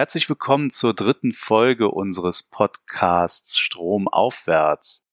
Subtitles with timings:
[0.00, 5.06] Herzlich willkommen zur dritten Folge unseres Podcasts Stromaufwärts.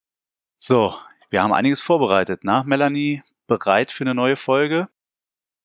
[0.57, 0.93] So,
[1.29, 2.39] wir haben einiges vorbereitet.
[2.43, 4.87] Na, Melanie, bereit für eine neue Folge?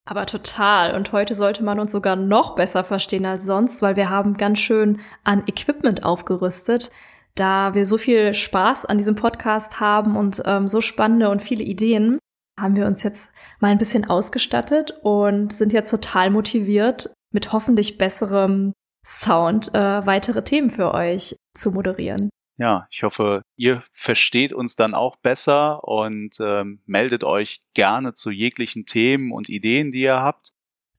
[0.05, 0.97] Aber total.
[0.97, 4.59] Und heute sollte man uns sogar noch besser verstehen als sonst, weil wir haben ganz
[4.59, 6.91] schön an Equipment aufgerüstet.
[7.37, 11.63] Da wir so viel Spaß an diesem Podcast haben und ähm, so spannende und viele
[11.63, 12.19] Ideen,
[12.59, 13.31] haben wir uns jetzt
[13.61, 18.73] mal ein bisschen ausgestattet und sind jetzt total motiviert, mit hoffentlich besserem
[19.05, 22.31] Sound äh, weitere Themen für euch zu moderieren.
[22.59, 28.31] Ja, ich hoffe, ihr versteht uns dann auch besser und ähm, meldet euch gerne zu
[28.31, 30.53] jeglichen Themen und Ideen, die ihr habt.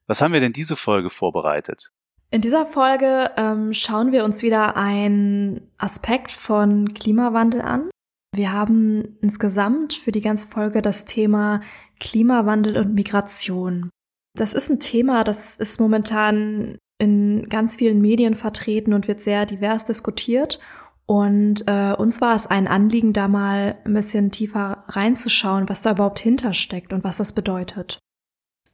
[0.07, 1.91] Was haben wir denn diese Folge vorbereitet?
[2.31, 7.89] In dieser Folge ähm, schauen wir uns wieder einen Aspekt von Klimawandel an.
[8.35, 11.61] Wir haben insgesamt für die ganze Folge das Thema
[11.99, 13.91] Klimawandel und Migration.
[14.35, 19.45] Das ist ein Thema, das ist momentan in ganz vielen Medien vertreten und wird sehr
[19.45, 20.59] divers diskutiert.
[21.05, 25.91] Und äh, uns war es ein Anliegen, da mal ein bisschen tiefer reinzuschauen, was da
[25.91, 27.99] überhaupt hintersteckt und was das bedeutet.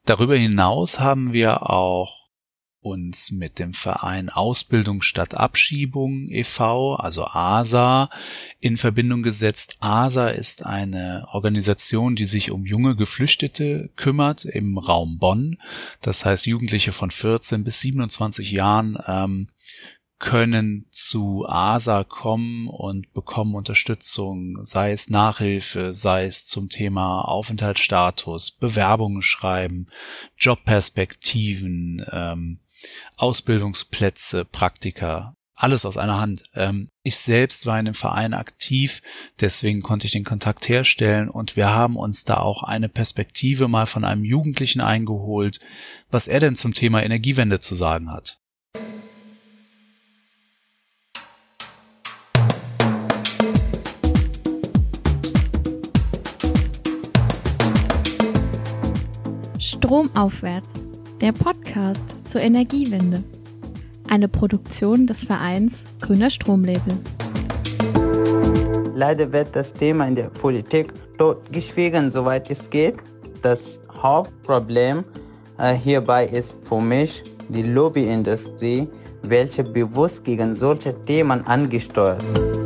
[0.05, 2.28] Darüber hinaus haben wir auch
[2.81, 8.09] uns mit dem Verein Ausbildung statt Abschiebung e.V., also ASA,
[8.59, 9.77] in Verbindung gesetzt.
[9.80, 15.58] ASA ist eine Organisation, die sich um junge Geflüchtete kümmert im Raum Bonn.
[16.02, 19.47] Das heißt, Jugendliche von 14 bis 27 Jahren ähm,
[20.19, 28.52] können zu ASA kommen und bekommen Unterstützung, sei es Nachhilfe, sei es zum Thema Aufenthaltsstatus,
[28.52, 29.88] Bewerbungen schreiben,
[30.38, 32.59] Jobperspektiven, ähm,
[33.17, 36.44] Ausbildungsplätze, Praktika, alles aus einer Hand.
[36.55, 39.02] Ähm, ich selbst war in dem Verein aktiv,
[39.41, 43.86] deswegen konnte ich den Kontakt herstellen und wir haben uns da auch eine Perspektive mal
[43.86, 45.59] von einem Jugendlichen eingeholt,
[46.09, 48.39] was er denn zum Thema Energiewende zu sagen hat.
[59.59, 60.89] Stromaufwärts,
[61.21, 63.23] der Podcast zur Energiewende.
[64.07, 66.97] Eine Produktion des Vereins Grüner Stromlabel.
[68.95, 72.95] Leider wird das Thema in der Politik totgeschwiegen, soweit es geht.
[73.41, 75.03] Das Hauptproblem
[75.58, 78.87] äh, hierbei ist für mich die Lobbyindustrie,
[79.23, 82.58] welche bewusst gegen solche Themen angesteuert wird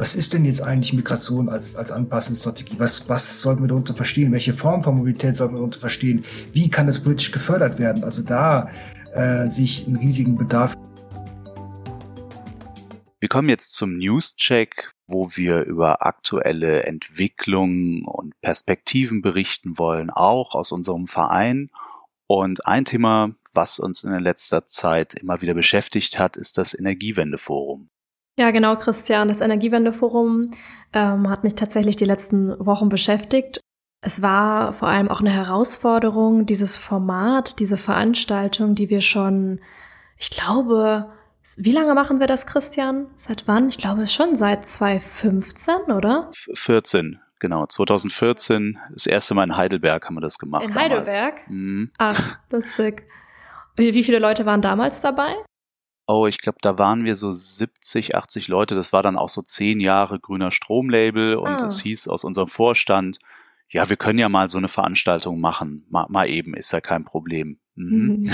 [0.00, 2.76] was ist denn jetzt eigentlich Migration als, als Anpassungsstrategie?
[2.78, 4.32] Was, was sollten wir darunter verstehen?
[4.32, 6.24] Welche Form von Mobilität sollten wir darunter verstehen?
[6.54, 8.02] Wie kann das politisch gefördert werden?
[8.02, 8.70] Also da
[9.12, 10.74] äh, sich einen riesigen Bedarf.
[13.20, 20.54] Wir kommen jetzt zum News-Check, wo wir über aktuelle Entwicklungen und Perspektiven berichten wollen, auch
[20.54, 21.68] aus unserem Verein.
[22.26, 27.90] Und ein Thema, was uns in letzter Zeit immer wieder beschäftigt hat, ist das Energiewendeforum.
[28.38, 29.28] Ja, genau, Christian.
[29.28, 30.50] Das Energiewendeforum
[30.92, 33.60] ähm, hat mich tatsächlich die letzten Wochen beschäftigt.
[34.02, 39.60] Es war vor allem auch eine Herausforderung, dieses Format, diese Veranstaltung, die wir schon,
[40.16, 41.12] ich glaube,
[41.56, 43.08] wie lange machen wir das, Christian?
[43.14, 43.68] Seit wann?
[43.68, 46.30] Ich glaube, schon seit 2015, oder?
[46.32, 47.66] 14, genau.
[47.66, 50.64] 2014, das erste Mal in Heidelberg haben wir das gemacht.
[50.64, 51.48] In Heidelberg?
[51.48, 51.90] Mhm.
[51.98, 53.06] Ach, das ist sick.
[53.76, 55.34] Wie viele Leute waren damals dabei?
[56.10, 58.74] Oh, ich glaube, da waren wir so 70, 80 Leute.
[58.74, 61.82] Das war dann auch so zehn Jahre grüner Stromlabel und es ah.
[61.82, 63.18] hieß aus unserem Vorstand,
[63.68, 65.86] ja, wir können ja mal so eine Veranstaltung machen.
[65.88, 67.60] Mal, mal eben, ist ja kein Problem.
[67.76, 68.28] Mhm.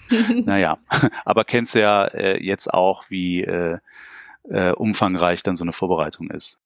[0.44, 0.76] naja,
[1.24, 3.78] aber kennst du ja äh, jetzt auch, wie äh,
[4.44, 6.60] äh, umfangreich dann so eine Vorbereitung ist.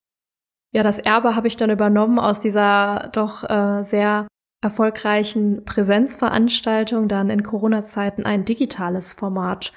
[0.73, 4.27] Ja, das Erbe habe ich dann übernommen aus dieser doch äh, sehr
[4.63, 9.73] erfolgreichen Präsenzveranstaltung, dann in Corona-Zeiten ein digitales Format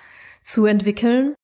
[0.45, 1.35] zu entwickeln.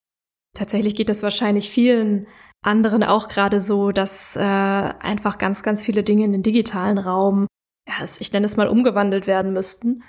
[0.55, 2.27] Tatsächlich geht das wahrscheinlich vielen
[2.63, 7.47] anderen auch gerade so, dass äh, einfach ganz, ganz viele Dinge in den digitalen Raum,
[7.87, 10.03] ja, ich nenne es mal, umgewandelt werden müssten.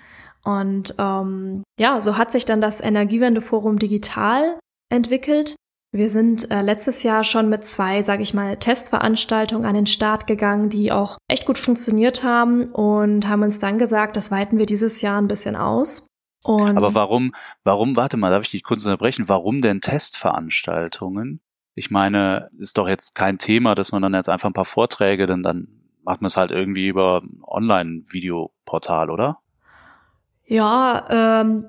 [0.45, 4.59] Und ähm, ja, so hat sich dann das Energiewendeforum digital
[4.93, 5.55] entwickelt.
[5.95, 10.27] Wir sind äh, letztes Jahr schon mit zwei, sage ich mal, Testveranstaltungen an den Start
[10.27, 14.67] gegangen, die auch echt gut funktioniert haben und haben uns dann gesagt, das weiten wir
[14.67, 16.07] dieses Jahr ein bisschen aus.
[16.45, 17.33] Und Aber warum,
[17.65, 21.41] warum, warte mal, darf ich dich kurz unterbrechen, warum denn Testveranstaltungen?
[21.75, 25.27] Ich meine, ist doch jetzt kein Thema, dass man dann jetzt einfach ein paar Vorträge,
[25.27, 25.69] dann, dann
[26.03, 29.39] macht man es halt irgendwie über Online-Videoportal, oder?
[30.45, 31.69] Ja, ähm,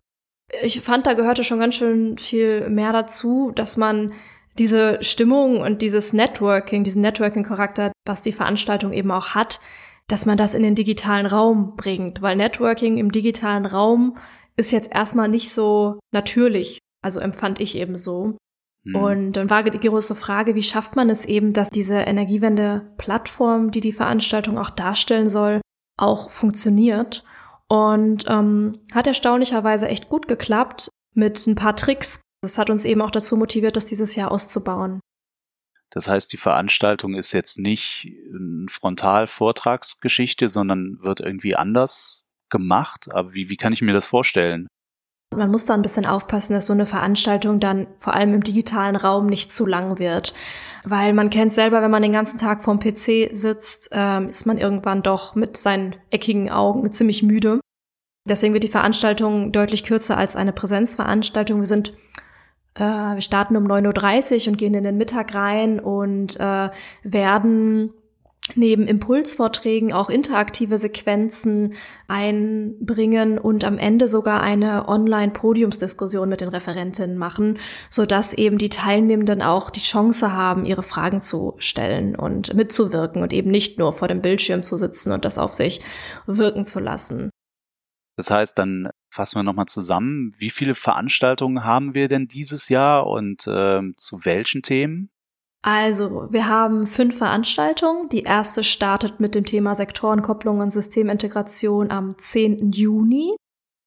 [0.61, 4.11] ich fand, da gehörte schon ganz schön viel mehr dazu, dass man
[4.57, 9.59] diese Stimmung und dieses Networking, diesen Networking-Charakter, was die Veranstaltung eben auch hat,
[10.07, 14.17] dass man das in den digitalen Raum bringt, weil Networking im digitalen Raum
[14.55, 16.79] ist jetzt erstmal nicht so natürlich.
[17.01, 18.37] Also empfand ich eben so.
[18.85, 18.95] Hm.
[18.95, 23.81] Und dann war die große Frage, wie schafft man es eben, dass diese Energiewende-Plattform, die
[23.81, 25.61] die Veranstaltung auch darstellen soll,
[25.97, 27.23] auch funktioniert.
[27.67, 32.21] Und ähm, hat erstaunlicherweise echt gut geklappt mit ein paar Tricks.
[32.41, 34.99] Das hat uns eben auch dazu motiviert, das dieses Jahr auszubauen.
[35.89, 42.22] Das heißt, die Veranstaltung ist jetzt nicht eine Frontalvortragsgeschichte, sondern wird irgendwie anders
[42.53, 43.09] gemacht.
[43.11, 44.67] Aber wie, wie kann ich mir das vorstellen?
[45.35, 48.95] Man muss da ein bisschen aufpassen, dass so eine Veranstaltung dann vor allem im digitalen
[48.95, 50.33] Raum nicht zu lang wird.
[50.85, 54.57] Weil man kennt selber, wenn man den ganzen Tag vorm PC sitzt, ähm, ist man
[54.57, 57.59] irgendwann doch mit seinen eckigen Augen ziemlich müde.
[58.29, 61.59] Deswegen wird die Veranstaltung deutlich kürzer als eine Präsenzveranstaltung.
[61.59, 61.93] Wir sind
[62.75, 66.69] äh, wir starten um 9.30 Uhr und gehen in den Mittag rein und äh,
[67.03, 67.93] werden
[68.55, 71.73] neben Impulsvorträgen auch interaktive Sequenzen
[72.07, 77.57] einbringen und am Ende sogar eine Online-Podiumsdiskussion mit den Referentinnen machen,
[77.89, 83.23] so dass eben die Teilnehmenden auch die Chance haben, ihre Fragen zu stellen und mitzuwirken
[83.23, 85.81] und eben nicht nur vor dem Bildschirm zu sitzen und das auf sich
[86.27, 87.29] wirken zu lassen.
[88.15, 90.31] Das heißt, dann fassen wir nochmal zusammen.
[90.37, 95.09] Wie viele Veranstaltungen haben wir denn dieses Jahr und äh, zu welchen Themen?
[95.65, 98.09] Also, wir haben fünf Veranstaltungen.
[98.09, 102.73] Die erste startet mit dem Thema Sektorenkopplung und Systemintegration am 10.
[102.73, 103.37] Juni.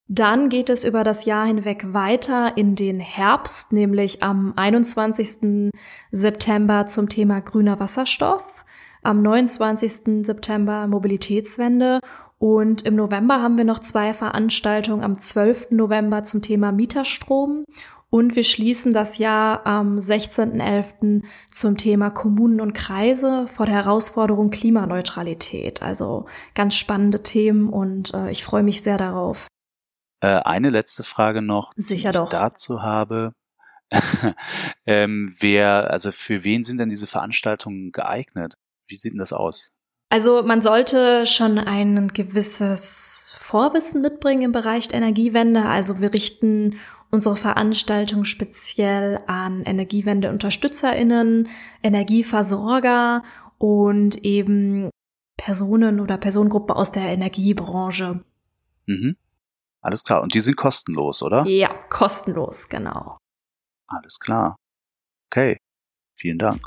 [0.08, 5.70] Dann geht es über das Jahr hinweg weiter in den Herbst, nämlich am 21.
[6.12, 8.64] September zum Thema grüner Wasserstoff,
[9.02, 10.24] am 29.
[10.24, 12.00] September Mobilitätswende
[12.38, 15.72] und im November haben wir noch zwei Veranstaltungen am 12.
[15.72, 17.64] November zum Thema Mieterstrom
[18.10, 21.24] und wir schließen das Jahr am 16.11.
[21.50, 25.82] zum Thema Kommunen und Kreise vor der Herausforderung Klimaneutralität.
[25.82, 29.48] Also ganz spannende Themen und äh, ich freue mich sehr darauf.
[30.20, 32.24] Äh, eine letzte Frage noch, Sicher die doch.
[32.24, 33.32] ich dazu habe.
[34.86, 38.54] ähm, wer, also für wen sind denn diese Veranstaltungen geeignet?
[38.88, 39.70] Wie sieht denn das aus?
[40.08, 45.64] Also man sollte schon ein gewisses Vorwissen mitbringen im Bereich der Energiewende.
[45.64, 46.78] Also wir richten
[47.10, 51.48] unsere Veranstaltung speziell an Energiewende-UnterstützerInnen,
[51.82, 53.22] Energieversorger
[53.58, 54.90] und eben
[55.36, 58.24] Personen oder Personengruppen aus der Energiebranche.
[58.86, 59.16] Mhm.
[59.80, 60.22] Alles klar.
[60.22, 61.46] Und die sind kostenlos, oder?
[61.46, 63.18] Ja, kostenlos, genau.
[63.86, 64.56] Alles klar.
[65.30, 65.58] Okay.
[66.14, 66.62] Vielen Dank.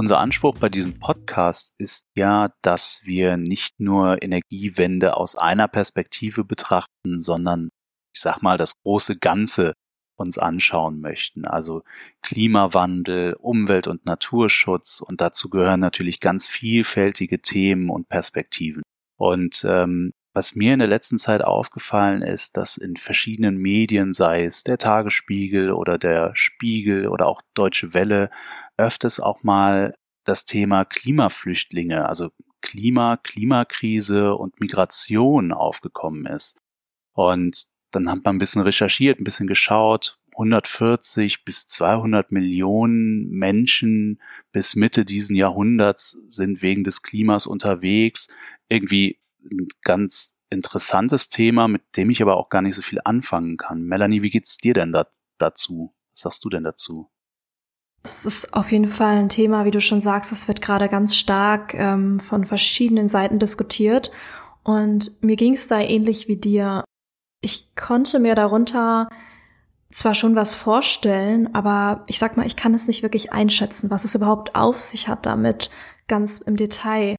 [0.00, 6.42] Unser Anspruch bei diesem Podcast ist ja, dass wir nicht nur Energiewende aus einer Perspektive
[6.42, 7.68] betrachten, sondern
[8.14, 9.74] ich sag mal das große Ganze
[10.16, 11.44] uns anschauen möchten.
[11.44, 11.82] Also
[12.22, 18.80] Klimawandel, Umwelt- und Naturschutz und dazu gehören natürlich ganz vielfältige Themen und Perspektiven.
[19.18, 24.44] Und ähm, was mir in der letzten Zeit aufgefallen ist, dass in verschiedenen Medien, sei
[24.44, 28.30] es der Tagesspiegel oder der Spiegel oder auch Deutsche Welle,
[28.80, 29.94] öfters auch mal
[30.24, 32.30] das Thema Klimaflüchtlinge, also
[32.60, 36.58] Klima, Klimakrise und Migration aufgekommen ist.
[37.12, 40.18] Und dann hat man ein bisschen recherchiert, ein bisschen geschaut.
[40.32, 44.20] 140 bis 200 Millionen Menschen
[44.52, 48.28] bis Mitte diesen Jahrhunderts sind wegen des Klimas unterwegs.
[48.68, 53.56] Irgendwie ein ganz interessantes Thema, mit dem ich aber auch gar nicht so viel anfangen
[53.56, 53.84] kann.
[53.84, 55.06] Melanie, wie geht's dir denn da,
[55.38, 55.94] dazu?
[56.12, 57.09] Was sagst du denn dazu?
[58.02, 61.14] Es ist auf jeden Fall ein Thema, wie du schon sagst, das wird gerade ganz
[61.14, 64.10] stark ähm, von verschiedenen Seiten diskutiert.
[64.62, 66.84] Und mir ging es da ähnlich wie dir.
[67.42, 69.08] Ich konnte mir darunter
[69.90, 74.04] zwar schon was vorstellen, aber ich sag mal, ich kann es nicht wirklich einschätzen, was
[74.04, 75.68] es überhaupt auf sich hat damit,
[76.06, 77.16] ganz im Detail.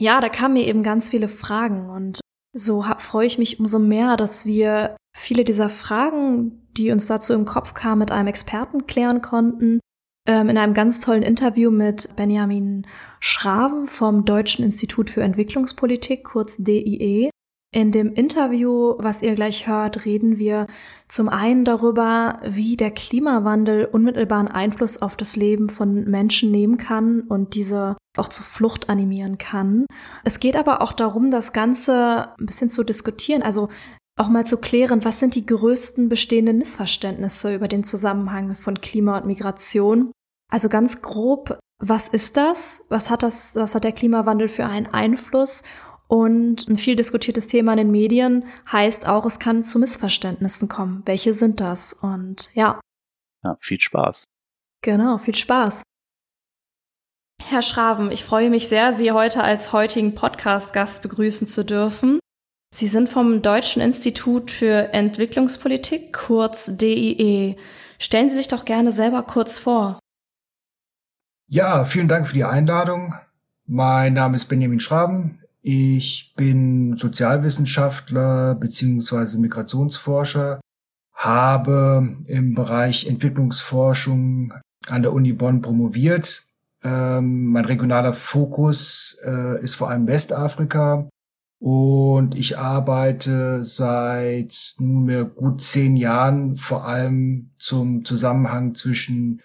[0.00, 2.20] Ja, da kamen mir eben ganz viele Fragen und
[2.52, 7.46] so freue ich mich umso mehr, dass wir viele dieser Fragen, die uns dazu im
[7.46, 9.80] Kopf kamen, mit einem Experten klären konnten.
[10.26, 12.86] Ähm, in einem ganz tollen Interview mit Benjamin
[13.20, 17.30] Schraven vom Deutschen Institut für Entwicklungspolitik, kurz DIE.
[17.72, 20.66] In dem Interview, was ihr gleich hört, reden wir
[21.08, 27.20] zum einen darüber, wie der Klimawandel unmittelbaren Einfluss auf das Leben von Menschen nehmen kann
[27.20, 29.86] und diese auch zur Flucht animieren kann.
[30.24, 33.68] Es geht aber auch darum, das Ganze ein bisschen zu diskutieren, also
[34.18, 39.18] auch mal zu klären, was sind die größten bestehenden Missverständnisse über den Zusammenhang von Klima
[39.18, 40.12] und Migration.
[40.52, 42.86] Also ganz grob, was ist das?
[42.88, 45.62] Was hat das, was hat der Klimawandel für einen Einfluss?
[46.08, 51.02] Und ein viel diskutiertes Thema in den Medien heißt auch, es kann zu Missverständnissen kommen.
[51.04, 51.92] Welche sind das?
[51.92, 52.80] Und ja.
[53.44, 54.24] Ja, viel Spaß.
[54.82, 55.82] Genau, viel Spaß.
[57.42, 62.18] Herr Schraven, ich freue mich sehr, Sie heute als heutigen Podcast-Gast begrüßen zu dürfen.
[62.74, 67.56] Sie sind vom Deutschen Institut für Entwicklungspolitik, kurz DIE.
[67.98, 69.98] Stellen Sie sich doch gerne selber kurz vor.
[71.48, 73.14] Ja, vielen Dank für die Einladung.
[73.66, 75.38] Mein Name ist Benjamin Schraven.
[75.62, 80.60] Ich bin Sozialwissenschaftler beziehungsweise Migrationsforscher,
[81.14, 84.54] habe im Bereich Entwicklungsforschung
[84.88, 86.46] an der Uni Bonn promoviert.
[86.82, 91.08] Ähm, mein regionaler Fokus äh, ist vor allem Westafrika
[91.60, 99.42] und ich arbeite seit nunmehr gut zehn Jahren vor allem zum Zusammenhang zwischen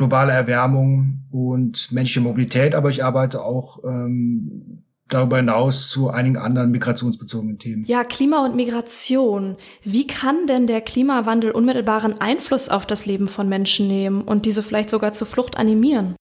[0.00, 6.70] globaler Erwärmung und menschlicher Mobilität, aber ich arbeite auch ähm, darüber hinaus zu einigen anderen
[6.70, 7.84] migrationsbezogenen Themen.
[7.84, 9.58] Ja, Klima und Migration.
[9.84, 14.62] Wie kann denn der Klimawandel unmittelbaren Einfluss auf das Leben von Menschen nehmen und diese
[14.62, 16.16] vielleicht sogar zur Flucht animieren?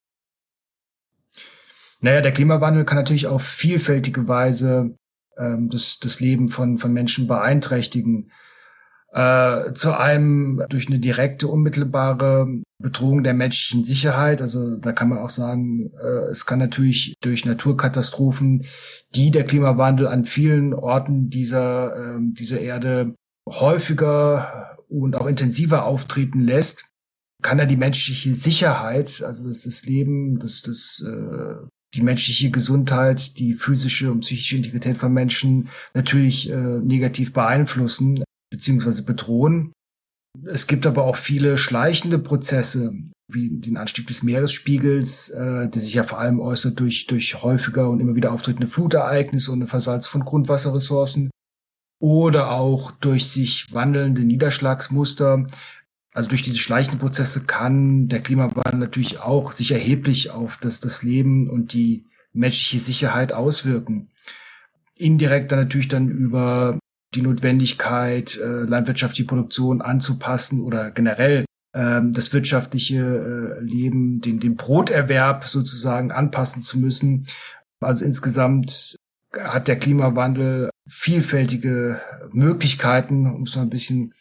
[2.02, 4.98] Naja, der Klimawandel kann natürlich auf vielfältige Weise
[5.38, 8.30] ähm, das, das Leben von, von Menschen beeinträchtigen.
[9.14, 14.42] Äh, zu einem durch eine direkte, unmittelbare Bedrohung der menschlichen Sicherheit.
[14.42, 18.66] Also da kann man auch sagen, äh, es kann natürlich durch Naturkatastrophen,
[19.16, 23.16] die der Klimawandel an vielen Orten dieser, äh, dieser Erde
[23.48, 26.86] häufiger und auch intensiver auftreten lässt,
[27.42, 31.56] kann er die menschliche Sicherheit, also das, das Leben, das, das, äh,
[31.96, 39.04] die menschliche Gesundheit, die physische und psychische Integrität von Menschen natürlich äh, negativ beeinflussen beziehungsweise
[39.04, 39.72] bedrohen.
[40.46, 42.94] Es gibt aber auch viele schleichende Prozesse,
[43.28, 47.90] wie den Anstieg des Meeresspiegels, äh, der sich ja vor allem äußert durch, durch häufiger
[47.90, 51.30] und immer wieder auftretende Flutereignisse und eine Versalzung von Grundwasserressourcen
[52.00, 55.46] oder auch durch sich wandelnde Niederschlagsmuster.
[56.14, 61.04] Also durch diese schleichenden Prozesse kann der Klimawandel natürlich auch sich erheblich auf das, das
[61.04, 64.10] Leben und die menschliche Sicherheit auswirken.
[64.96, 66.80] Indirekt dann natürlich dann über
[67.16, 74.56] die Notwendigkeit, äh, landwirtschaftliche Produktion anzupassen oder generell ähm, das wirtschaftliche äh, Leben, den, den
[74.56, 77.26] Broterwerb sozusagen anpassen zu müssen.
[77.80, 78.96] Also insgesamt
[79.34, 82.02] hat der Klimawandel vielfältige
[82.32, 84.14] Möglichkeiten, um es mal ein bisschen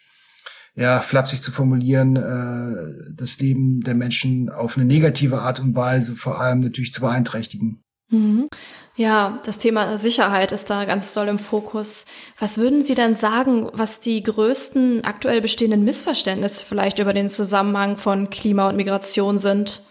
[0.74, 6.14] ja, flapsig zu formulieren, äh, das Leben der Menschen auf eine negative Art und Weise
[6.14, 7.82] vor allem natürlich zu beeinträchtigen.
[8.10, 8.48] Mhm.
[8.96, 12.06] Ja, das Thema Sicherheit ist da ganz doll im Fokus.
[12.38, 17.96] Was würden Sie denn sagen, was die größten aktuell bestehenden Missverständnisse vielleicht über den Zusammenhang
[17.96, 19.82] von Klima und Migration sind?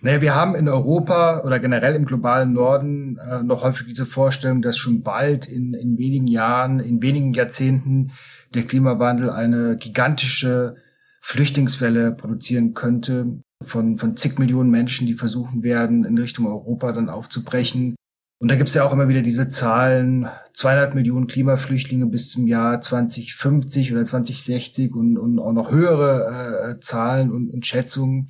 [0.00, 4.62] Naja, wir haben in Europa oder generell im globalen Norden äh, noch häufig diese Vorstellung,
[4.62, 8.12] dass schon bald in, in wenigen Jahren, in wenigen Jahrzehnten
[8.54, 10.76] der Klimawandel eine gigantische
[11.20, 17.08] Flüchtlingswelle produzieren könnte, von, von zig Millionen Menschen, die versuchen werden, in Richtung Europa dann
[17.08, 17.94] aufzubrechen.
[18.40, 22.80] Und da gibt's ja auch immer wieder diese Zahlen, 200 Millionen Klimaflüchtlinge bis zum Jahr
[22.80, 28.28] 2050 oder 2060 und, und auch noch höhere äh, Zahlen und, und Schätzungen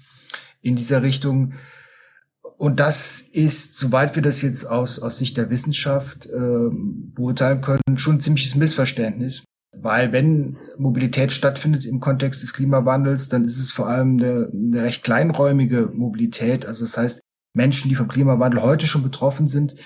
[0.62, 1.52] in dieser Richtung.
[2.56, 7.98] Und das ist, soweit wir das jetzt aus, aus Sicht der Wissenschaft äh, beurteilen können,
[7.98, 9.44] schon ein ziemliches Missverständnis.
[9.80, 14.82] Weil wenn Mobilität stattfindet im Kontext des Klimawandels, dann ist es vor allem eine, eine
[14.82, 16.66] recht kleinräumige Mobilität.
[16.66, 17.20] Also das heißt,
[17.54, 19.76] Menschen, die vom Klimawandel heute schon betroffen sind,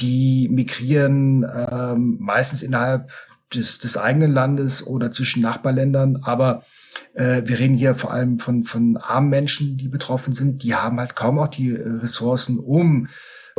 [0.00, 3.10] die migrieren ähm, meistens innerhalb
[3.54, 6.20] des, des eigenen Landes oder zwischen Nachbarländern.
[6.22, 6.62] Aber
[7.14, 10.62] äh, wir reden hier vor allem von, von armen Menschen, die betroffen sind.
[10.62, 13.08] Die haben halt kaum auch die äh, Ressourcen, um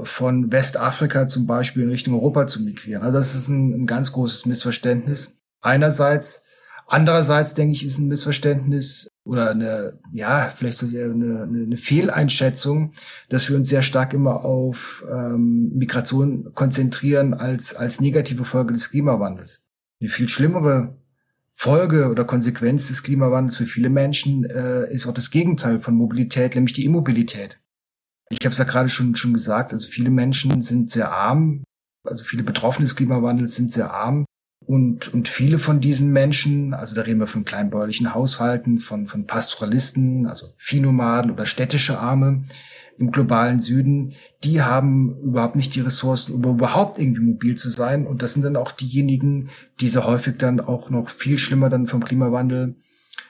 [0.02, 3.04] von Westafrika zum Beispiel in Richtung Europa zu migrieren.
[3.04, 6.46] Also das ist ein, ein ganz großes Missverständnis einerseits.
[6.88, 12.92] Andererseits denke ich, ist ein Missverständnis oder eine, ja, vielleicht so eine, eine Fehleinschätzung,
[13.30, 18.90] dass wir uns sehr stark immer auf ähm, Migration konzentrieren als, als negative Folge des
[18.90, 19.70] Klimawandels.
[20.02, 20.98] Eine viel schlimmere
[21.48, 26.56] Folge oder Konsequenz des Klimawandels für viele Menschen äh, ist auch das Gegenteil von Mobilität,
[26.56, 27.62] nämlich die Immobilität.
[28.30, 31.64] Ich habe es ja gerade schon, schon gesagt, also viele Menschen sind sehr arm,
[32.04, 34.26] also viele Betroffene des Klimawandels sind sehr arm
[34.66, 39.26] und, und viele von diesen Menschen, also da reden wir von kleinbäuerlichen Haushalten, von, von
[39.26, 42.44] Pastoralisten, also Viehnomaden oder städtische Arme
[42.98, 44.14] im globalen Süden,
[44.44, 48.06] die haben überhaupt nicht die Ressourcen, um überhaupt irgendwie mobil zu sein.
[48.06, 49.50] Und das sind dann auch diejenigen,
[49.80, 52.76] die so häufig dann auch noch viel schlimmer dann vom Klimawandel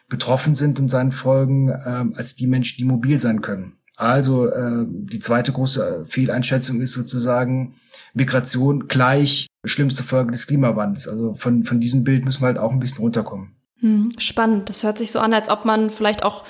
[0.10, 3.78] betroffen sind und seinen Folgen, äh, als die Menschen, die mobil sein können.
[4.02, 7.76] Also äh, die zweite große Fehleinschätzung ist sozusagen
[8.16, 11.08] Migration gleich schlimmste Folge des Klimawandels.
[11.08, 13.56] Also von, von diesem Bild müssen wir halt auch ein bisschen runterkommen.
[13.80, 14.70] Hm, spannend.
[14.70, 16.46] Das hört sich so an, als ob man vielleicht auch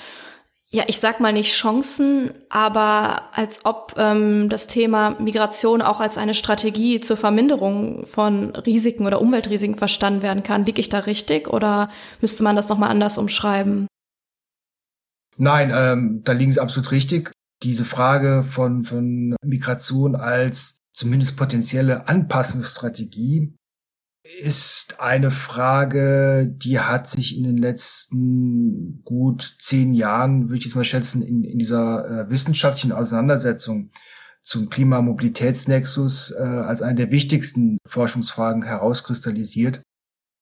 [0.70, 6.16] ja, ich sag mal nicht Chancen, aber als ob ähm, das Thema Migration auch als
[6.16, 10.64] eine Strategie zur Verminderung von Risiken oder Umweltrisiken verstanden werden kann.
[10.64, 11.90] Liege ich da richtig oder
[12.22, 13.86] müsste man das nochmal anders umschreiben?
[15.36, 17.30] Nein, ähm, da liegen Sie absolut richtig.
[17.62, 23.54] Diese Frage von, von Migration als zumindest potenzielle Anpassungsstrategie
[24.40, 30.76] ist eine Frage, die hat sich in den letzten gut zehn Jahren, würde ich jetzt
[30.76, 33.90] mal schätzen, in, in dieser äh, wissenschaftlichen Auseinandersetzung
[34.40, 39.82] zum Klimamobilitätsnexus äh, als eine der wichtigsten Forschungsfragen herauskristallisiert.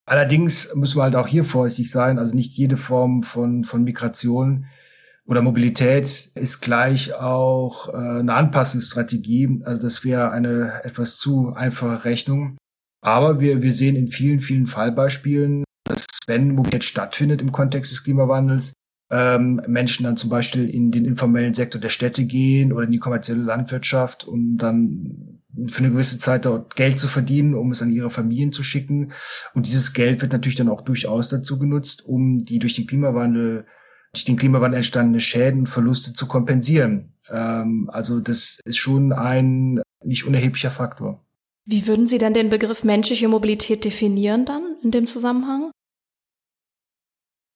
[0.06, 2.18] Allerdings müssen wir halt auch hier vorsichtig sein.
[2.18, 4.66] Also nicht jede Form von, von Migration
[5.30, 9.60] oder Mobilität ist gleich auch äh, eine Anpassungsstrategie.
[9.64, 12.58] Also das wäre eine etwas zu einfache Rechnung.
[13.00, 18.02] Aber wir, wir sehen in vielen, vielen Fallbeispielen, dass wenn Mobilität stattfindet im Kontext des
[18.02, 18.72] Klimawandels,
[19.12, 22.98] ähm, Menschen dann zum Beispiel in den informellen Sektor der Städte gehen oder in die
[22.98, 27.92] kommerzielle Landwirtschaft, um dann für eine gewisse Zeit dort Geld zu verdienen, um es an
[27.92, 29.12] ihre Familien zu schicken.
[29.54, 33.66] Und dieses Geld wird natürlich dann auch durchaus dazu genutzt, um die durch den Klimawandel,
[34.12, 37.12] durch den Klimawandel entstandene Schäden und Verluste zu kompensieren.
[37.28, 41.24] Ähm, also das ist schon ein nicht unerheblicher Faktor.
[41.66, 45.70] Wie würden Sie denn den Begriff menschliche Mobilität definieren dann in dem Zusammenhang?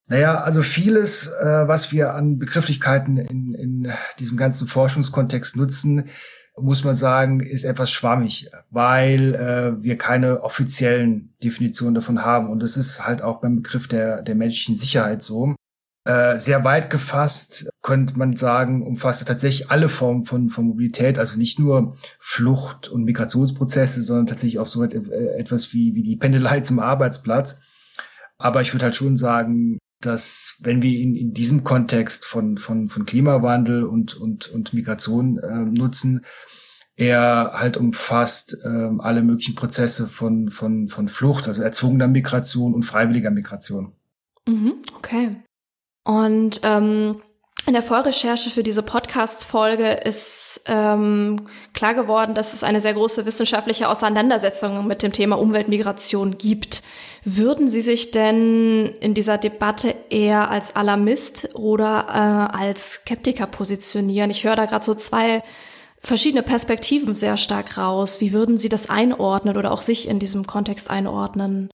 [0.06, 6.11] Naja, also vieles, äh, was wir an Begrifflichkeiten in, in diesem ganzen Forschungskontext nutzen,
[6.56, 12.49] muss man sagen, ist etwas schwammig, weil äh, wir keine offiziellen Definitionen davon haben.
[12.49, 15.56] Und das ist halt auch beim Begriff der, der menschlichen Sicherheit so.
[16.06, 21.38] Äh, sehr weit gefasst könnte man sagen, umfasst tatsächlich alle Formen von, von Mobilität, also
[21.38, 26.61] nicht nur Flucht- und Migrationsprozesse, sondern tatsächlich auch so äh, etwas wie, wie die Pendelei
[26.61, 27.61] zum Arbeitsplatz.
[28.37, 32.90] Aber ich würde halt schon sagen, dass wenn wir in, in diesem Kontext von, von,
[32.90, 36.25] von Klimawandel und, und, und Migration äh, nutzen,
[36.96, 42.82] er halt umfasst äh, alle möglichen Prozesse von, von, von Flucht, also erzwungener Migration und
[42.82, 43.93] freiwilliger Migration.
[44.47, 45.36] Mhm, okay.
[46.04, 47.23] Und ähm,
[47.67, 53.25] in der Vorrecherche für diese Podcast-Folge ist ähm, klar geworden, dass es eine sehr große
[53.25, 56.82] wissenschaftliche Auseinandersetzung mit dem Thema Umweltmigration gibt.
[57.25, 64.30] Würden Sie sich denn in dieser Debatte eher als Alarmist oder äh, als Skeptiker positionieren?
[64.30, 65.43] Ich höre da gerade so zwei
[66.00, 68.21] verschiedene Perspektiven sehr stark raus.
[68.21, 71.71] Wie würden Sie das einordnen oder auch sich in diesem Kontext einordnen?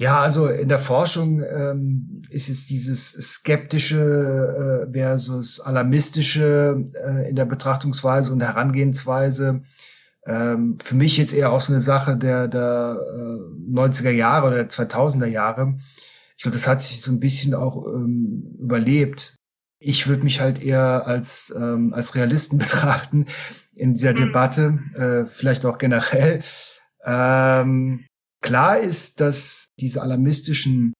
[0.00, 7.36] Ja, also in der Forschung ähm, ist es dieses skeptische äh, versus alarmistische äh, in
[7.36, 9.60] der Betrachtungsweise und Herangehensweise.
[10.24, 14.56] Ähm, für mich jetzt eher auch so eine Sache der, der äh, 90er Jahre oder
[14.56, 15.76] der 2000er Jahre.
[16.38, 19.36] Ich glaube, das hat sich so ein bisschen auch ähm, überlebt.
[19.80, 23.26] Ich würde mich halt eher als, ähm, als Realisten betrachten
[23.74, 24.16] in dieser mhm.
[24.16, 26.40] Debatte, äh, vielleicht auch generell.
[27.04, 28.06] Ähm,
[28.40, 30.94] Klar ist, dass diese alarmistischen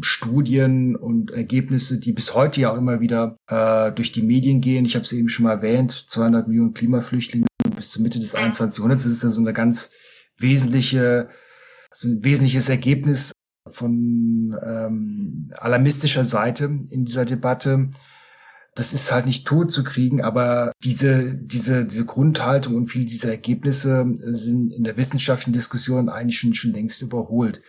[0.00, 4.84] Studien und Ergebnisse, die bis heute ja auch immer wieder äh, durch die Medien gehen.
[4.84, 8.78] Ich habe es eben schon mal erwähnt, 200 Millionen Klimaflüchtlinge bis zur Mitte des 21.
[8.78, 9.04] Jahrhunderts.
[9.04, 9.92] Das ist ja so eine ganz
[10.36, 11.28] wesentliche,
[11.92, 13.32] so ein wesentliches Ergebnis
[13.66, 17.88] von ähm, alarmistischer Seite in dieser Debatte
[18.78, 23.30] das ist halt nicht tot zu kriegen, aber diese, diese, diese Grundhaltung und viele dieser
[23.30, 27.62] Ergebnisse sind in der wissenschaftlichen Diskussion eigentlich schon, schon längst überholt.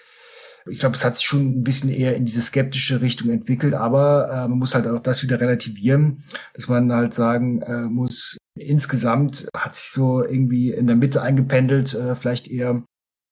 [0.69, 4.29] Ich glaube, es hat sich schon ein bisschen eher in diese skeptische Richtung entwickelt, aber
[4.29, 9.47] äh, man muss halt auch das wieder relativieren, dass man halt sagen äh, muss, insgesamt
[9.55, 12.83] hat sich so irgendwie in der Mitte eingependelt, äh, vielleicht eher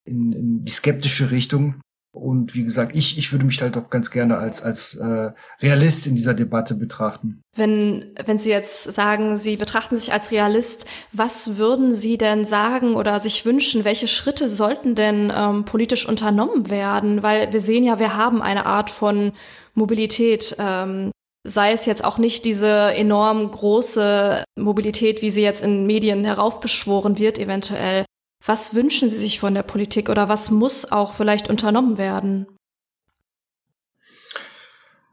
[0.05, 1.81] in, in die skeptische Richtung.
[2.17, 6.07] Und wie gesagt, ich, ich würde mich halt auch ganz gerne als, als äh, Realist
[6.07, 7.41] in dieser Debatte betrachten.
[7.55, 12.95] Wenn, wenn Sie jetzt sagen, Sie betrachten sich als Realist, was würden Sie denn sagen
[12.95, 17.23] oder sich wünschen, welche Schritte sollten denn ähm, politisch unternommen werden?
[17.23, 19.33] Weil wir sehen ja, wir haben eine Art von
[19.73, 20.55] Mobilität.
[20.59, 21.11] Ähm,
[21.47, 27.17] sei es jetzt auch nicht diese enorm große Mobilität, wie sie jetzt in Medien heraufbeschworen
[27.17, 28.05] wird, eventuell.
[28.47, 32.47] Was wünschen Sie sich von der Politik oder was muss auch vielleicht unternommen werden?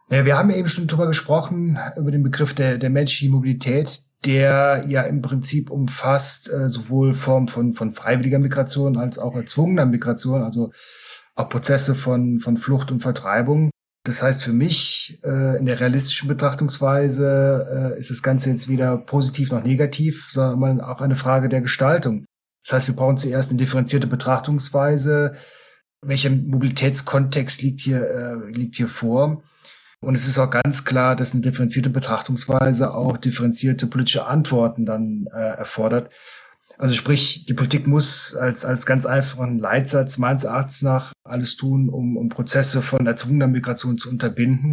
[0.09, 4.85] Ja, wir haben eben schon drüber gesprochen, über den Begriff der, der menschlichen Mobilität, der
[4.87, 10.45] ja im Prinzip umfasst äh, sowohl Formen von, von freiwilliger Migration als auch erzwungener Migration,
[10.45, 10.71] also
[11.35, 13.71] auch Prozesse von, von Flucht und Vertreibung.
[14.05, 18.97] Das heißt für mich äh, in der realistischen Betrachtungsweise äh, ist das Ganze jetzt weder
[18.97, 22.27] positiv noch negativ, sondern auch eine Frage der Gestaltung.
[22.65, 25.35] Das heißt, wir brauchen zuerst eine differenzierte Betrachtungsweise.
[26.03, 29.43] Welcher Mobilitätskontext liegt hier, äh, liegt hier vor?
[30.01, 35.27] Und es ist auch ganz klar, dass eine differenzierte Betrachtungsweise auch differenzierte politische Antworten dann
[35.33, 36.11] äh, erfordert.
[36.77, 41.89] Also sprich, die Politik muss als, als ganz einfachen Leitsatz meines Erachtens nach alles tun,
[41.89, 44.73] um, um Prozesse von erzwungener Migration zu unterbinden.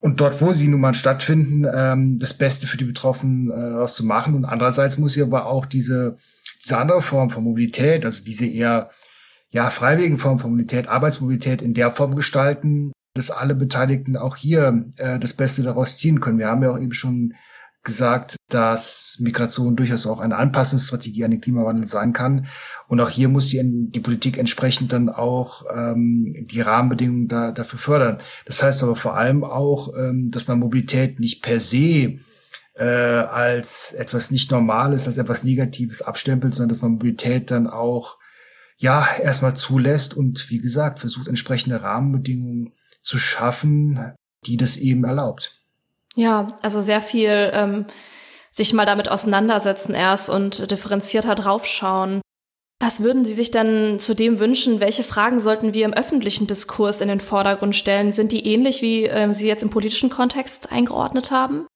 [0.00, 4.34] Und dort, wo sie nun mal stattfinden, ähm, das Beste für die Betroffenen äh, rauszumachen.
[4.34, 6.16] Und andererseits muss sie aber auch diese,
[6.62, 8.90] diese andere Form von Mobilität, also diese eher
[9.50, 14.86] ja, freiwilligen Form von Mobilität, Arbeitsmobilität in der Form gestalten, dass alle Beteiligten auch hier
[14.96, 16.38] äh, das Beste daraus ziehen können.
[16.38, 17.34] Wir haben ja auch eben schon
[17.82, 22.46] gesagt, dass Migration durchaus auch eine Anpassungsstrategie an den Klimawandel sein kann.
[22.86, 27.78] Und auch hier muss die, die Politik entsprechend dann auch ähm, die Rahmenbedingungen da, dafür
[27.78, 28.18] fördern.
[28.46, 32.16] Das heißt aber vor allem auch, ähm, dass man Mobilität nicht per se
[32.82, 38.18] äh, als etwas nicht Normales, als etwas Negatives abstempelt, sondern dass man Mobilität dann auch
[38.76, 44.14] ja erstmal zulässt und wie gesagt versucht entsprechende Rahmenbedingungen zu schaffen,
[44.46, 45.52] die das eben erlaubt.
[46.16, 47.86] Ja, also sehr viel ähm,
[48.50, 52.20] sich mal damit auseinandersetzen erst und differenzierter draufschauen.
[52.80, 54.80] Was würden Sie sich denn zudem wünschen?
[54.80, 58.10] Welche Fragen sollten wir im öffentlichen Diskurs in den Vordergrund stellen?
[58.10, 61.68] Sind die ähnlich, wie ähm, Sie jetzt im politischen Kontext eingeordnet haben?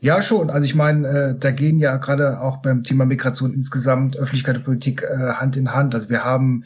[0.00, 0.48] Ja, schon.
[0.48, 4.64] Also ich meine, äh, da gehen ja gerade auch beim Thema Migration insgesamt Öffentlichkeit und
[4.64, 5.94] Politik äh, Hand in Hand.
[5.94, 6.64] Also wir haben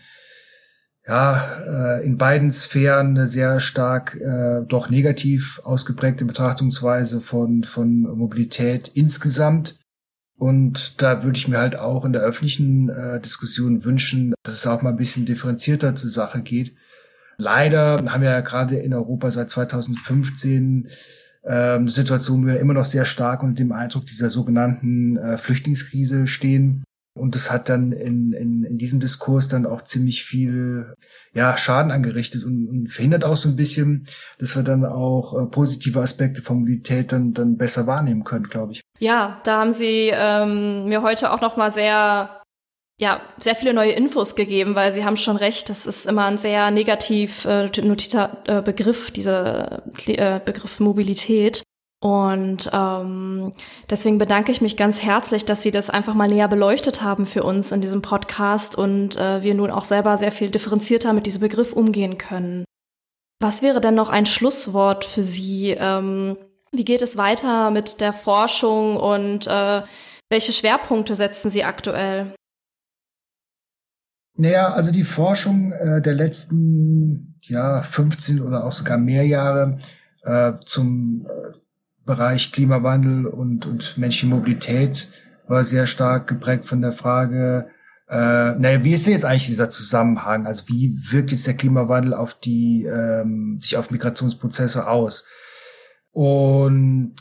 [1.07, 8.03] ja, äh, in beiden Sphären eine sehr stark äh, doch negativ ausgeprägte Betrachtungsweise von, von
[8.03, 9.81] Mobilität insgesamt.
[10.37, 14.67] Und da würde ich mir halt auch in der öffentlichen äh, Diskussion wünschen, dass es
[14.67, 16.75] auch mal ein bisschen differenzierter zur Sache geht.
[17.37, 20.89] Leider haben wir ja gerade in Europa seit 2015
[21.47, 26.27] ähm, Situation, wo wir immer noch sehr stark unter dem Eindruck dieser sogenannten äh, Flüchtlingskrise
[26.27, 26.85] stehen.
[27.17, 30.95] Und das hat dann in, in, in diesem Diskurs dann auch ziemlich viel
[31.33, 34.05] ja, Schaden angerichtet und, und verhindert auch so ein bisschen,
[34.41, 38.73] dass wir dann auch äh, positive Aspekte von Mobilität dann, dann besser wahrnehmen können, glaube
[38.73, 38.81] ich.
[38.99, 42.43] Ja, da haben Sie ähm, mir heute auch noch mal sehr
[43.01, 46.39] ja, sehr viele neue Infos gegeben, weil Sie haben schon recht, das ist immer ein
[46.39, 51.63] sehr negativ äh, notierter äh, Begriff, dieser äh, Begriff Mobilität.
[52.01, 53.55] Und ähm,
[53.89, 57.43] deswegen bedanke ich mich ganz herzlich, dass Sie das einfach mal näher beleuchtet haben für
[57.43, 61.41] uns in diesem Podcast und äh, wir nun auch selber sehr viel differenzierter mit diesem
[61.41, 62.65] Begriff umgehen können.
[63.41, 65.71] Was wäre denn noch ein Schlusswort für Sie?
[65.71, 66.37] Ähm,
[66.73, 69.83] wie geht es weiter mit der Forschung und äh,
[70.29, 72.35] welche Schwerpunkte setzen Sie aktuell?
[74.37, 79.77] Naja, also die Forschung äh, der letzten ja 15 oder auch sogar mehr Jahre
[80.23, 81.57] äh, zum äh,
[82.05, 85.09] Bereich Klimawandel und, und menschliche Mobilität
[85.47, 87.69] war sehr stark geprägt von der Frage,
[88.09, 90.47] äh, naja, wie ist denn jetzt eigentlich dieser Zusammenhang?
[90.47, 95.25] Also wie wirkt jetzt der Klimawandel auf die, ähm, sich auf Migrationsprozesse aus?
[96.11, 97.17] Und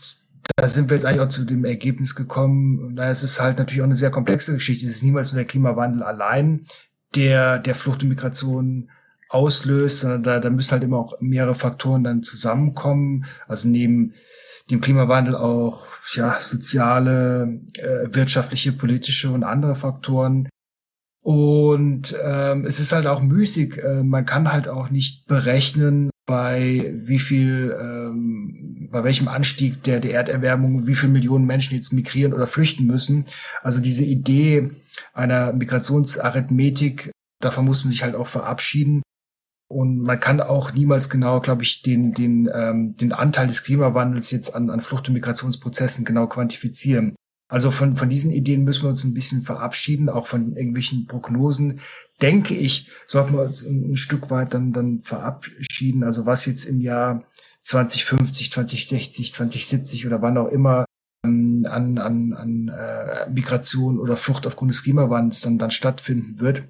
[0.56, 3.82] da sind wir jetzt eigentlich auch zu dem Ergebnis gekommen, na, es ist halt natürlich
[3.82, 4.86] auch eine sehr komplexe Geschichte.
[4.86, 6.66] Es ist niemals nur der Klimawandel allein,
[7.16, 8.90] der, der Flucht und Migration
[9.30, 13.26] auslöst, sondern da, da müssen halt immer auch mehrere Faktoren dann zusammenkommen.
[13.48, 14.14] Also neben
[14.70, 20.50] dem Klimawandel auch ja, soziale, äh, wirtschaftliche, politische und andere Faktoren.
[21.22, 23.78] Und ähm, es ist halt auch müßig.
[23.78, 30.00] Äh, man kann halt auch nicht berechnen, bei wie viel, ähm, bei welchem Anstieg der,
[30.00, 33.26] der Erderwärmung, wie viele Millionen Menschen jetzt migrieren oder flüchten müssen.
[33.62, 34.72] Also diese Idee
[35.14, 39.02] einer Migrationsarithmetik, davon muss man sich halt auch verabschieden.
[39.70, 44.30] Und man kann auch niemals genau, glaube ich, den, den, ähm, den Anteil des Klimawandels
[44.32, 47.16] jetzt an, an Flucht- und Migrationsprozessen genau quantifizieren.
[47.54, 51.82] Also von, von diesen Ideen müssen wir uns ein bisschen verabschieden, auch von irgendwelchen Prognosen.
[52.20, 56.04] Denke ich, sollten wir uns ein, ein Stück weit dann, dann verabschieden.
[56.04, 57.24] Also was jetzt im Jahr
[57.62, 60.86] 2050, 2060, 2070 oder wann auch immer
[61.24, 66.64] ähm, an, an, an äh, Migration oder Flucht aufgrund des Klimawandels dann, dann stattfinden wird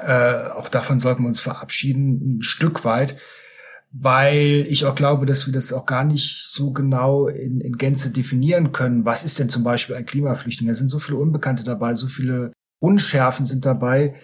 [0.00, 3.18] äh, auch davon sollten wir uns verabschieden, ein Stück weit,
[3.92, 8.10] weil ich auch glaube, dass wir das auch gar nicht so genau in, in Gänze
[8.10, 9.04] definieren können.
[9.04, 10.68] Was ist denn zum Beispiel ein Klimaflüchtling?
[10.68, 14.14] Da sind so viele Unbekannte dabei, so viele Unschärfen sind dabei,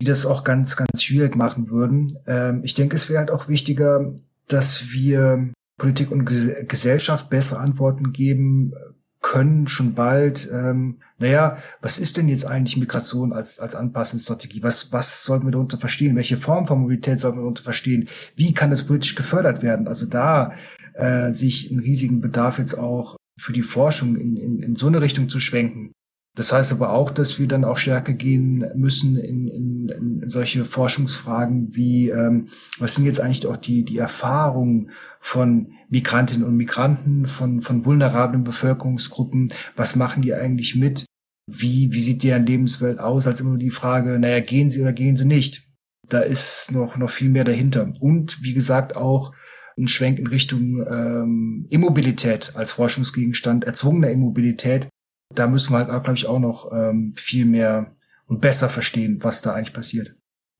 [0.00, 2.08] die das auch ganz, ganz schwierig machen würden.
[2.26, 4.14] Ähm, ich denke, es wäre halt auch wichtiger,
[4.48, 6.26] dass wir Politik und
[6.68, 8.72] Gesellschaft bessere Antworten geben
[9.20, 14.64] können schon bald, ähm, naja, was ist denn jetzt eigentlich Migration als, als Anpassungsstrategie?
[14.64, 16.16] Was, was sollten wir darunter verstehen?
[16.16, 18.08] Welche Form von Mobilität sollten wir darunter verstehen?
[18.34, 19.86] Wie kann das politisch gefördert werden?
[19.86, 20.52] Also da
[20.94, 25.00] äh, sich einen riesigen Bedarf jetzt auch für die Forschung in, in, in so eine
[25.00, 25.92] Richtung zu schwenken.
[26.34, 29.88] Das heißt aber auch, dass wir dann auch stärker gehen müssen in, in,
[30.22, 34.90] in solche Forschungsfragen wie, ähm, was sind jetzt eigentlich auch die, die Erfahrungen
[35.20, 41.04] von Migrantinnen und Migranten, von, von vulnerablen Bevölkerungsgruppen, was machen die eigentlich mit?
[41.46, 44.94] Wie, wie sieht deren Lebenswelt aus, als immer nur die Frage, naja, gehen sie oder
[44.94, 45.68] gehen sie nicht?
[46.08, 47.92] Da ist noch, noch viel mehr dahinter.
[48.00, 49.34] Und wie gesagt auch
[49.76, 54.88] ein Schwenk in Richtung ähm, Immobilität als Forschungsgegenstand, erzwungener Immobilität.
[55.34, 57.94] Da müssen wir halt, glaube ich, auch noch ähm, viel mehr
[58.26, 60.14] und besser verstehen, was da eigentlich passiert.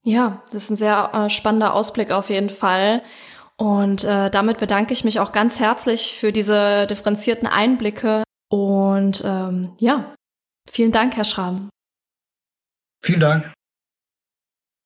[0.04, 3.02] Ja, das ist ein sehr äh, spannender Ausblick auf jeden Fall.
[3.56, 8.24] Und äh, damit bedanke ich mich auch ganz herzlich für diese differenzierten Einblicke.
[8.50, 10.14] Und ähm, ja,
[10.68, 11.70] vielen Dank, Herr Schramm.
[13.04, 13.52] Vielen Dank.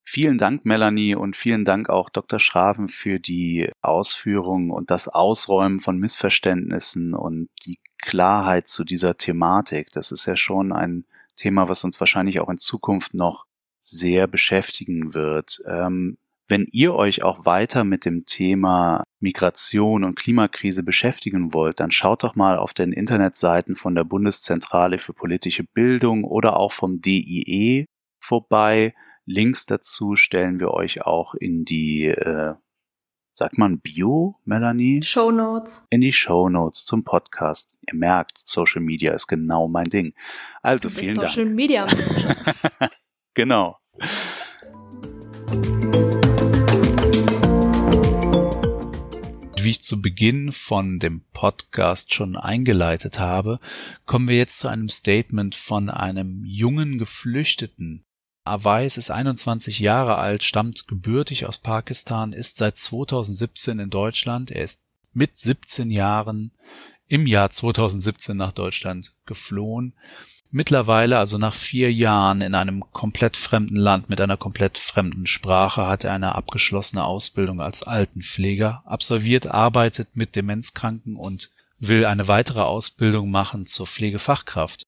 [0.08, 2.38] Vielen Dank, Melanie, und vielen Dank auch Dr.
[2.38, 9.88] Schraven für die Ausführungen und das Ausräumen von Missverständnissen und die Klarheit zu dieser Thematik.
[9.90, 13.46] Das ist ja schon ein Thema, was uns wahrscheinlich auch in Zukunft noch
[13.80, 15.60] sehr beschäftigen wird.
[15.66, 21.90] Ähm, wenn ihr euch auch weiter mit dem Thema Migration und Klimakrise beschäftigen wollt, dann
[21.90, 27.00] schaut doch mal auf den Internetseiten von der Bundeszentrale für politische Bildung oder auch vom
[27.00, 27.86] DIE
[28.20, 28.94] vorbei.
[29.28, 32.54] Links dazu stellen wir euch auch in die äh,
[33.32, 35.02] sagt man Bio, Melanie?
[35.02, 35.88] Show Notes.
[35.90, 37.76] In die Show Notes zum Podcast.
[37.88, 40.14] Ihr merkt, Social Media ist genau mein Ding.
[40.62, 41.56] Also vielen Social Dank.
[41.56, 41.88] Media.
[43.34, 43.76] genau.
[49.60, 53.58] Wie ich zu Beginn von dem Podcast schon eingeleitet habe,
[54.04, 58.05] kommen wir jetzt zu einem Statement von einem jungen Geflüchteten,
[58.46, 64.50] Awais ist 21 Jahre alt, stammt gebürtig aus Pakistan, ist seit 2017 in Deutschland.
[64.50, 64.82] Er ist
[65.12, 66.52] mit 17 Jahren
[67.08, 69.94] im Jahr 2017 nach Deutschland geflohen.
[70.50, 75.86] Mittlerweile, also nach vier Jahren in einem komplett fremden Land mit einer komplett fremden Sprache,
[75.86, 82.60] hat er eine abgeschlossene Ausbildung als Altenpfleger absolviert, arbeitet mit Demenzkranken und will eine weitere
[82.60, 84.85] Ausbildung machen zur Pflegefachkraft.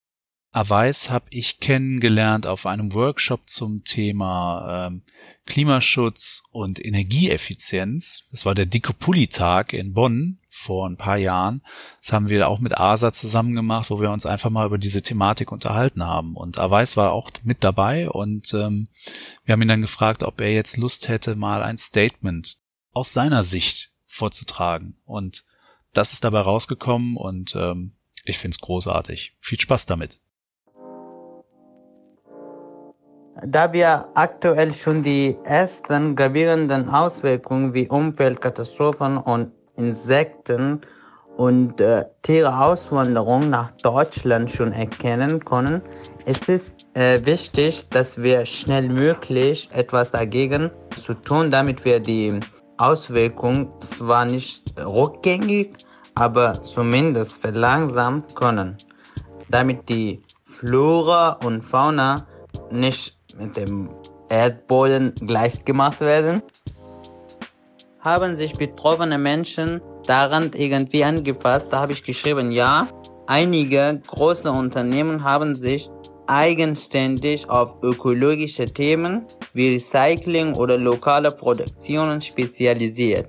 [0.51, 5.03] Awais habe ich kennengelernt auf einem Workshop zum Thema ähm,
[5.45, 8.25] Klimaschutz und Energieeffizienz.
[8.31, 11.61] Das war der Dicke Pulli-Tag in Bonn vor ein paar Jahren.
[12.01, 15.03] Das haben wir auch mit ASA zusammen gemacht, wo wir uns einfach mal über diese
[15.03, 16.35] Thematik unterhalten haben.
[16.35, 18.87] Und Awais war auch mit dabei und ähm,
[19.45, 22.57] wir haben ihn dann gefragt, ob er jetzt Lust hätte, mal ein Statement
[22.91, 24.97] aus seiner Sicht vorzutragen.
[25.05, 25.43] Und
[25.93, 27.93] das ist dabei rausgekommen und ähm,
[28.25, 29.35] ich find's großartig.
[29.39, 30.19] Viel Spaß damit.
[33.45, 40.81] Da wir aktuell schon die ersten gravierenden Auswirkungen wie Umweltkatastrophen und Insekten
[41.37, 45.81] und äh, Tiereauswanderung nach Deutschland schon erkennen können,
[46.25, 46.61] ist es
[46.95, 50.69] äh, wichtig, dass wir schnellmöglich etwas dagegen
[51.01, 52.39] zu tun, damit wir die
[52.77, 55.75] Auswirkungen zwar nicht rückgängig,
[56.15, 58.75] aber zumindest verlangsamen können,
[59.49, 60.21] damit die
[60.51, 62.25] Flora und Fauna
[62.69, 63.89] nicht mit dem
[64.29, 66.41] Erdboden gleichgemacht werden?
[67.99, 71.67] Haben sich betroffene Menschen daran irgendwie angepasst?
[71.71, 72.87] Da habe ich geschrieben, ja.
[73.27, 75.89] Einige große Unternehmen haben sich
[76.27, 83.27] eigenständig auf ökologische Themen wie Recycling oder lokale Produktionen spezialisiert.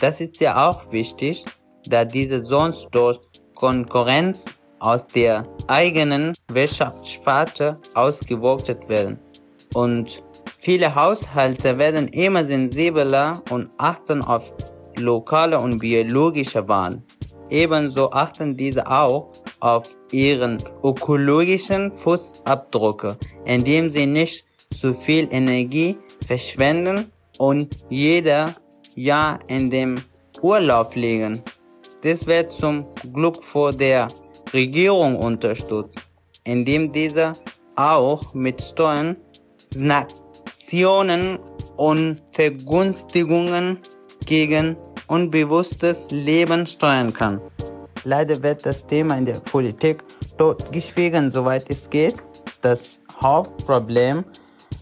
[0.00, 1.44] Das ist ja auch wichtig,
[1.88, 3.20] da diese sonst durch
[3.54, 4.44] Konkurrenz
[4.80, 9.18] aus der eigenen Wirtschaftssparte ausgewogen werden.
[9.74, 10.22] Und
[10.60, 14.50] viele Haushalte werden immer sensibler und achten auf
[14.98, 17.02] lokale und biologische Waren.
[17.50, 24.44] Ebenso achten diese auch auf ihren ökologischen Fußabdruck, indem sie nicht
[24.80, 28.54] zu viel Energie verschwenden und jeder
[28.94, 29.96] Jahr in dem
[30.42, 31.42] Urlaub liegen.
[32.02, 34.08] Das wird zum Glück vor der
[34.52, 35.98] Regierung unterstützt,
[36.44, 37.32] indem diese
[37.76, 39.16] auch mit Steuern
[39.74, 41.38] Sanktionen
[41.76, 43.78] und Vergünstigungen
[44.26, 44.76] gegen
[45.08, 47.40] unbewusstes Leben steuern kann.
[48.04, 50.02] Leider wird das Thema in der Politik
[50.38, 52.16] totgeschwiegen, soweit es geht.
[52.62, 54.24] Das Hauptproblem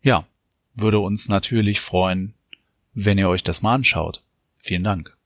[0.00, 0.26] Ja,
[0.74, 2.34] würde uns natürlich freuen,
[2.94, 4.22] wenn ihr euch das mal anschaut.
[4.58, 5.16] Vielen Dank.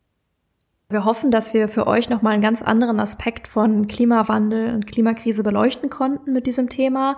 [0.88, 5.42] Wir hoffen, dass wir für euch nochmal einen ganz anderen Aspekt von Klimawandel und Klimakrise
[5.42, 7.16] beleuchten konnten mit diesem Thema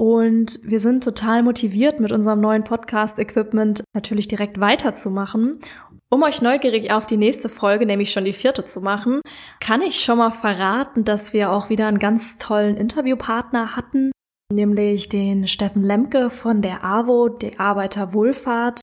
[0.00, 5.60] und wir sind total motiviert, mit unserem neuen Podcast-Equipment natürlich direkt weiterzumachen.
[6.08, 9.20] Um euch neugierig auf die nächste Folge, nämlich schon die vierte zu machen,
[9.60, 14.10] kann ich schon mal verraten, dass wir auch wieder einen ganz tollen Interviewpartner hatten,
[14.50, 18.79] nämlich den Steffen Lemke von der AWO, der Arbeiterwohlfahrt.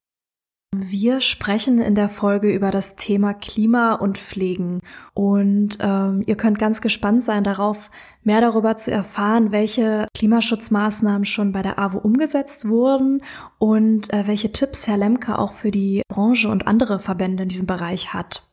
[0.80, 4.82] Wir sprechen in der Folge über das Thema Klima und Pflegen
[5.16, 7.90] und ähm, ihr könnt ganz gespannt sein darauf,
[8.24, 13.24] mehr darüber zu erfahren, welche Klimaschutzmaßnahmen schon bei der AWO umgesetzt wurden
[13.58, 17.66] und äh, welche Tipps Herr Lemke auch für die Branche und andere Verbände in diesem
[17.66, 18.44] Bereich hat.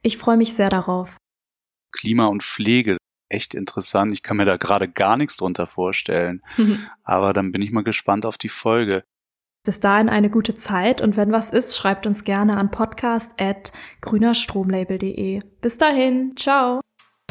[0.00, 1.18] Ich freue mich sehr darauf.
[1.92, 2.96] Klima und Pflege,
[3.28, 4.12] echt interessant.
[4.12, 6.42] Ich kann mir da gerade gar nichts drunter vorstellen.
[7.02, 9.04] Aber dann bin ich mal gespannt auf die Folge.
[9.64, 15.42] Bis dahin eine gute Zeit und wenn was ist, schreibt uns gerne an podcast@grünerstromlabel.de.
[15.60, 16.80] Bis dahin, ciao.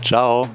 [0.04, 0.48] Ciao.